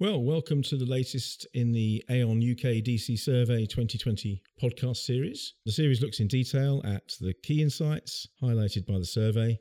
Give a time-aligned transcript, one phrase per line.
[0.00, 5.54] Well, welcome to the latest in the Aon UK DC Survey 2020 podcast series.
[5.66, 9.58] The series looks in detail at the key insights highlighted by the survey,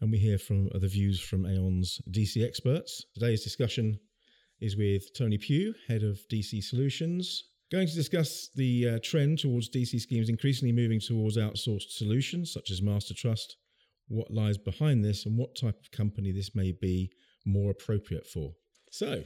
[0.00, 3.06] and we hear from the views from Aon's DC experts.
[3.12, 3.98] Today's discussion
[4.60, 7.42] is with Tony Pugh, head of DC Solutions,
[7.72, 12.70] going to discuss the uh, trend towards DC schemes increasingly moving towards outsourced solutions such
[12.70, 13.56] as Master Trust,
[14.06, 17.10] what lies behind this, and what type of company this may be
[17.44, 18.52] more appropriate for.
[18.92, 19.24] So,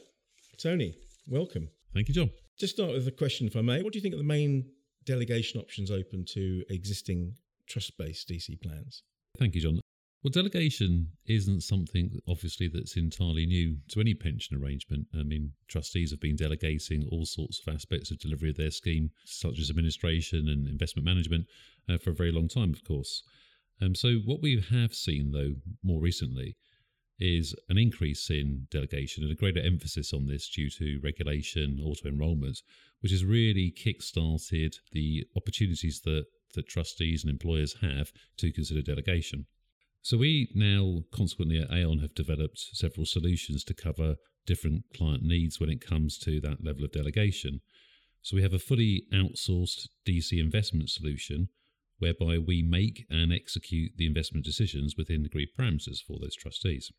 [0.59, 0.97] Tony,
[1.29, 1.69] welcome.
[1.93, 2.31] Thank you, John.
[2.59, 3.83] Just start with a question, if I may.
[3.83, 4.65] What do you think are the main
[5.05, 7.35] delegation options open to existing
[7.67, 9.03] trust based DC plans?
[9.39, 9.81] Thank you, John.
[10.23, 15.07] Well, delegation isn't something, obviously, that's entirely new to any pension arrangement.
[15.15, 19.11] I mean, trustees have been delegating all sorts of aspects of delivery of their scheme,
[19.25, 21.47] such as administration and investment management,
[21.89, 23.23] uh, for a very long time, of course.
[23.81, 26.57] Um, so, what we have seen, though, more recently,
[27.19, 32.09] is an increase in delegation and a greater emphasis on this due to regulation, auto
[32.09, 32.61] enrolment,
[33.01, 39.47] which has really kick-started the opportunities that, that trustees and employers have to consider delegation.
[40.03, 45.59] So we now, consequently at Aon, have developed several solutions to cover different client needs
[45.59, 47.61] when it comes to that level of delegation.
[48.23, 51.49] So we have a fully outsourced DC investment solution
[51.99, 56.93] whereby we make and execute the investment decisions within agreed parameters for those trustees.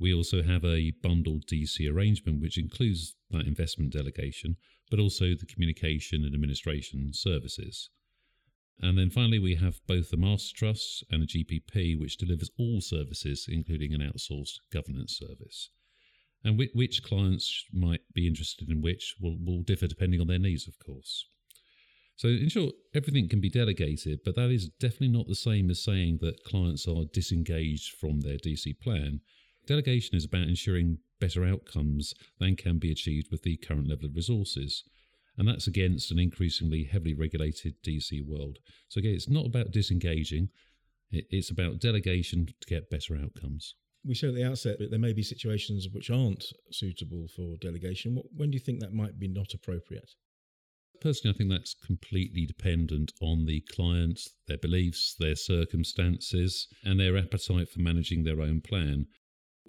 [0.00, 4.56] We also have a bundled DC arrangement, which includes that investment delegation,
[4.90, 7.90] but also the communication and administration services.
[8.80, 12.80] And then finally, we have both a master trust and a GPP, which delivers all
[12.80, 15.68] services, including an outsourced governance service.
[16.42, 20.66] And which clients might be interested in which will, will differ depending on their needs,
[20.66, 21.26] of course.
[22.16, 25.84] So, in short, everything can be delegated, but that is definitely not the same as
[25.84, 29.20] saying that clients are disengaged from their DC plan
[29.66, 34.16] Delegation is about ensuring better outcomes than can be achieved with the current level of
[34.16, 34.84] resources.
[35.36, 38.58] And that's against an increasingly heavily regulated DC world.
[38.88, 40.48] So, again, it's not about disengaging,
[41.10, 43.74] it's about delegation to get better outcomes.
[44.04, 48.22] We said at the outset that there may be situations which aren't suitable for delegation.
[48.34, 50.10] When do you think that might be not appropriate?
[51.00, 57.16] Personally, I think that's completely dependent on the client, their beliefs, their circumstances, and their
[57.16, 59.06] appetite for managing their own plan.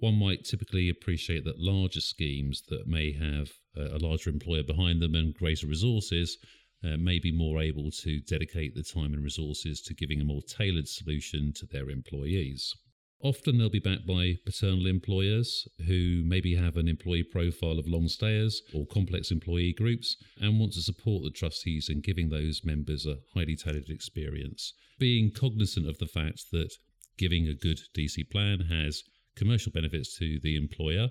[0.02, 5.14] One might typically appreciate that larger schemes that may have a larger employer behind them
[5.14, 6.38] and greater resources
[6.82, 10.42] uh, may be more able to dedicate the time and resources to giving a more
[10.42, 12.74] tailored solution to their employees.
[13.20, 18.08] Often they'll be backed by paternal employers who maybe have an employee profile of long
[18.08, 23.06] stayers or complex employee groups and want to support the trustees in giving those members
[23.06, 24.74] a highly tailored experience.
[24.98, 26.74] Being cognizant of the fact that
[27.16, 29.04] giving a good DC plan has
[29.36, 31.10] commercial benefits to the employer,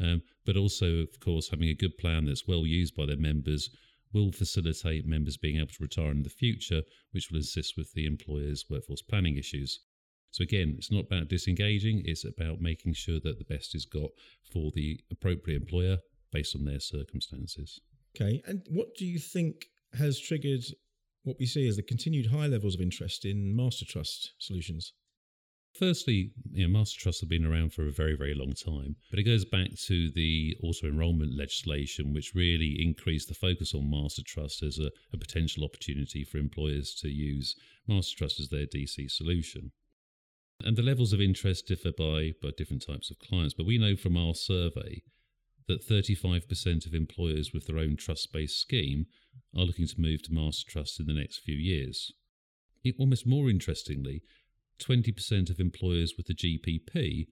[0.00, 3.70] um, but also, of course, having a good plan that's well used by their members
[4.12, 8.06] will facilitate members being able to retire in the future, which will assist with the
[8.06, 9.80] employer's workforce planning issues.
[10.30, 14.10] So, again, it's not about disengaging, it's about making sure that the best is got
[14.50, 15.98] for the appropriate employer
[16.30, 17.80] based on their circumstances.
[18.16, 19.66] Okay, and what do you think
[19.98, 20.64] has triggered
[21.24, 24.92] what we see as the continued high levels of interest in master trust solutions?
[25.72, 29.18] Firstly, you know, master trusts have been around for a very, very long time, but
[29.18, 34.22] it goes back to the auto enrolment legislation, which really increased the focus on master
[34.22, 37.56] trust as a, a potential opportunity for employers to use
[37.88, 39.72] master trust as their DC solution.
[40.62, 43.96] And the levels of interest differ by, by different types of clients, but we know
[43.96, 45.02] from our survey
[45.68, 49.06] that 35% of employers with their own trust based scheme
[49.56, 52.12] are looking to move to master trust in the next few years.
[52.84, 54.22] It, almost more interestingly,
[54.82, 57.26] 20% of employers with the GPP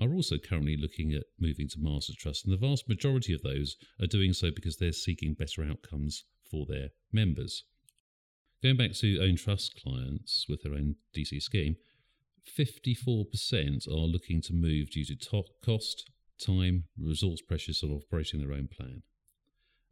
[0.00, 3.76] are also currently looking at moving to master trust, and the vast majority of those
[4.00, 7.64] are doing so because they're seeking better outcomes for their members.
[8.62, 11.76] Going back to own trust clients with their own DC scheme,
[12.58, 16.10] 54% are looking to move due to cost,
[16.40, 19.02] time, resource pressures of operating their own plan.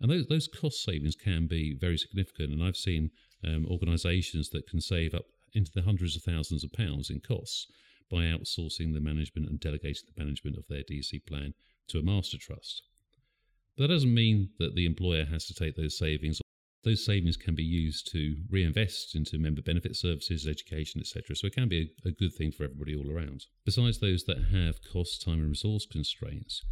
[0.01, 2.53] And those, those cost savings can be very significant.
[2.53, 3.11] And I've seen
[3.47, 7.67] um, organisations that can save up into the hundreds of thousands of pounds in costs
[8.11, 11.55] by outsourcing the management and delegating the management of their DC plan
[11.89, 12.83] to a master trust.
[13.79, 16.41] That doesn't mean that the employer has to take those savings.
[16.83, 21.37] Those savings can be used to reinvest into member benefit services, education, etc.
[21.37, 23.47] So it can be a, a good thing for everybody all around.
[23.65, 26.63] Besides those that have cost, time, and resource constraints,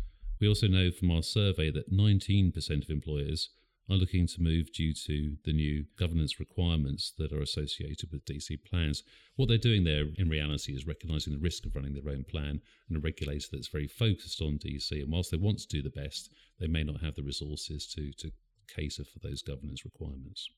[0.40, 3.50] we also know from our survey that 19% of employers
[3.90, 8.62] are looking to move due to the new governance requirements that are associated with DC
[8.64, 9.02] plans.
[9.36, 12.60] What they're doing there in reality is recognizing the risk of running their own plan
[12.88, 14.90] and a regulator that's very focused on DC.
[14.92, 16.30] And whilst they want to do the best,
[16.60, 18.30] they may not have the resources to, to
[18.74, 20.48] cater for those governance requirements.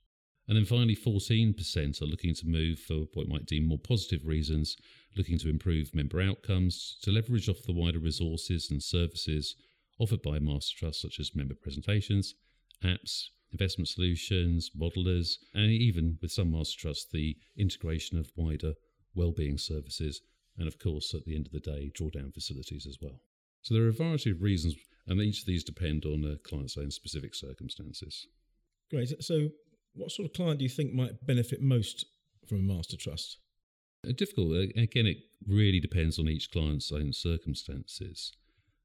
[0.48, 4.76] And then finally, 14% are looking to move for what might deem more positive reasons,
[5.16, 9.54] looking to improve member outcomes, to leverage off the wider resources and services
[10.00, 12.34] offered by Master Trust, such as member presentations,
[12.84, 18.74] apps, investment solutions, modelers, and even with some Master Trust, the integration of wider
[19.14, 20.20] well-being services,
[20.56, 23.20] and of course, at the end of the day, drawdown facilities as well.
[23.62, 26.78] So there are a variety of reasons, and each of these depend on a client's
[26.78, 28.26] own specific circumstances.
[28.90, 29.22] Great.
[29.22, 29.48] So,
[29.94, 32.06] what sort of client do you think might benefit most
[32.46, 33.38] from a master trust?
[34.06, 34.52] Uh, difficult.
[34.76, 38.32] Again, it really depends on each client's own circumstances.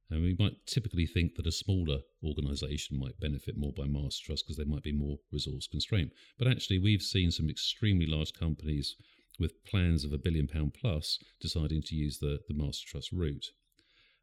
[0.09, 4.45] And we might typically think that a smaller organisation might benefit more by master trust
[4.45, 6.11] because they might be more resource constrained.
[6.37, 8.95] But actually, we've seen some extremely large companies
[9.39, 13.47] with plans of a billion pound plus deciding to use the, the master trust route.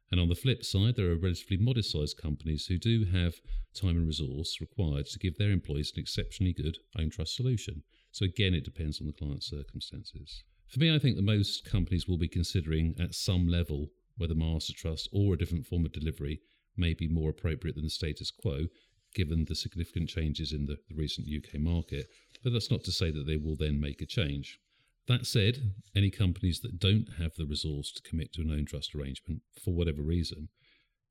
[0.09, 3.35] And on the flip side, there are relatively modest sized companies who do have
[3.73, 7.83] time and resource required to give their employees an exceptionally good own trust solution.
[8.11, 10.43] So again, it depends on the client's circumstances.
[10.67, 14.73] For me, I think that most companies will be considering at some level whether master
[14.73, 16.41] trust or a different form of delivery
[16.75, 18.65] may be more appropriate than the status quo,
[19.15, 22.07] given the significant changes in the, the recent UK market.
[22.43, 24.59] But that's not to say that they will then make a change.
[25.07, 28.95] That said, any companies that don't have the resource to commit to an own trust
[28.95, 30.49] arrangement for whatever reason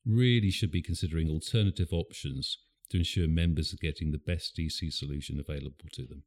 [0.04, 2.58] really should be considering alternative options
[2.90, 6.24] to ensure members are getting the best DC solution available to them.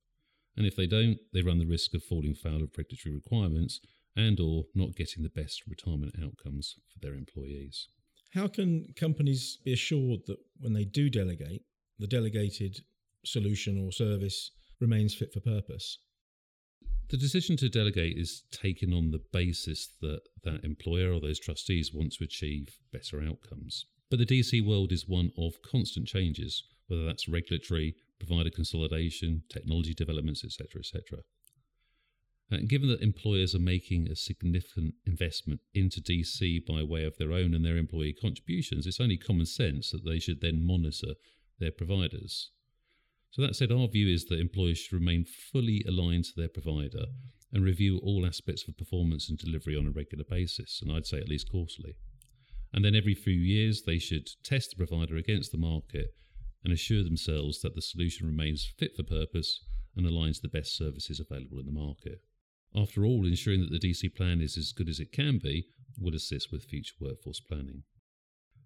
[0.55, 3.81] And if they don't, they run the risk of falling foul of regulatory requirements
[4.15, 7.87] and or not getting the best retirement outcomes for their employees.
[8.33, 11.63] How can companies be assured that when they do delegate,
[11.99, 12.81] the delegated
[13.25, 15.99] solution or service remains fit for purpose?
[17.09, 21.93] The decision to delegate is taken on the basis that that employer or those trustees
[21.93, 23.85] want to achieve better outcomes.
[24.09, 29.93] But the DC world is one of constant changes, whether that's regulatory, provider consolidation, technology
[29.93, 31.19] developments, etc., etc.
[32.51, 37.31] Uh, given that employers are making a significant investment into DC by way of their
[37.31, 41.15] own and their employee contributions, it's only common sense that they should then monitor
[41.59, 42.51] their providers.
[43.31, 47.05] So, that said, our view is that employers should remain fully aligned to their provider
[47.51, 51.17] and review all aspects of performance and delivery on a regular basis, and I'd say
[51.17, 51.95] at least quarterly.
[52.73, 56.13] And then every few years, they should test the provider against the market
[56.63, 59.61] and assure themselves that the solution remains fit for purpose
[59.95, 62.21] and aligns the best services available in the market.
[62.77, 66.13] After all, ensuring that the DC plan is as good as it can be will
[66.13, 67.83] assist with future workforce planning.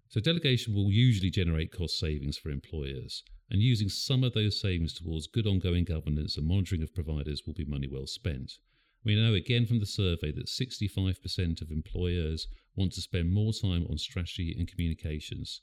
[0.08, 4.94] So, delegation will usually generate cost savings for employers, and using some of those savings
[4.94, 8.58] towards good ongoing governance and monitoring of providers will be money well spent.
[9.04, 13.86] We know again from the survey that 65% of employers want to spend more time
[13.88, 15.60] on strategy and communications.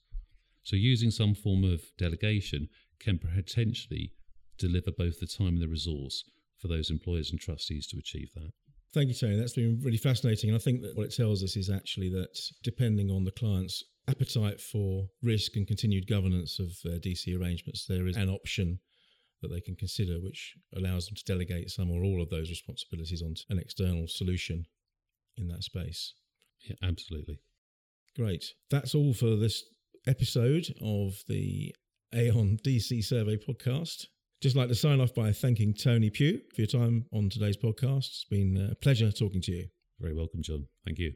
[0.64, 4.14] So, using some form of delegation can potentially
[4.58, 6.24] deliver both the time and the resource
[6.60, 8.52] for those employers and trustees to achieve that.
[8.94, 9.38] Thank you, Tony.
[9.38, 10.50] That's been really fascinating.
[10.50, 13.84] And I think that what it tells us is actually that depending on the client's
[14.10, 16.70] appetite for risk and continued governance of
[17.02, 18.80] DC arrangements, there is an option
[19.42, 23.22] that they can consider which allows them to delegate some or all of those responsibilities
[23.22, 24.66] onto an external solution
[25.36, 26.14] in that space.
[26.68, 27.40] Yeah, absolutely.
[28.16, 28.46] Great.
[28.72, 29.64] That's all for this
[30.08, 31.76] episode of the
[32.16, 34.06] Aon DC Survey podcast.
[34.42, 38.06] Just like to sign off by thanking Tony Pugh for your time on today's podcast.
[38.08, 39.68] It's been uh, a pleasure talking to you.
[40.00, 40.68] Very welcome, John.
[40.86, 41.14] Thank you.